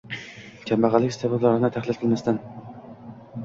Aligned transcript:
kambag‘allik 0.69 1.13
sabablarini 1.17 1.71
tahlil 1.77 2.01
qilmasdan 2.03 2.43